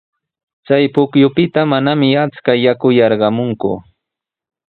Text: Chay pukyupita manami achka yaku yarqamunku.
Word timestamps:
Chay 0.65 0.85
pukyupita 0.93 1.61
manami 1.71 2.09
achka 2.23 2.51
yaku 2.65 2.87
yarqamunku. 2.99 3.71